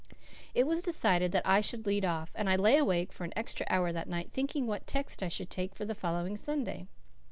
It 0.55 0.65
was 0.65 0.81
decided 0.81 1.31
that 1.31 1.45
I 1.45 1.61
should 1.61 1.85
lead 1.85 2.03
off, 2.05 2.31
and 2.33 2.49
I 2.49 2.55
lay 2.55 2.77
awake 2.77 3.13
for 3.13 3.23
an 3.23 3.33
extra 3.35 3.67
hour 3.69 3.91
that 3.93 4.09
night 4.09 4.31
thinking 4.31 4.65
what 4.65 4.87
text 4.87 5.21
I 5.21 5.27
should 5.29 5.51
take 5.51 5.75
for 5.75 5.85
the 5.85 5.93
following 5.93 6.35
Sunday. 6.37 6.87